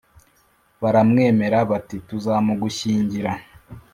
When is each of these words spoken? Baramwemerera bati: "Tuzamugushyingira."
Baramwemerera 0.81 1.59
bati: 1.71 1.97
"Tuzamugushyingira." 2.07 3.31